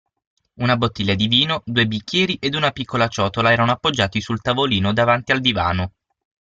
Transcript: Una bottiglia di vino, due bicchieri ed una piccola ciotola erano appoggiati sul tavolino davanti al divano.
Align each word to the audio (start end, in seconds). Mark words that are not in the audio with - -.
Una 0.55 0.77
bottiglia 0.77 1.13
di 1.13 1.27
vino, 1.27 1.61
due 1.63 1.85
bicchieri 1.85 2.37
ed 2.41 2.55
una 2.55 2.71
piccola 2.71 3.07
ciotola 3.07 3.51
erano 3.51 3.73
appoggiati 3.73 4.19
sul 4.19 4.41
tavolino 4.41 4.93
davanti 4.93 5.31
al 5.31 5.41
divano. 5.41 5.91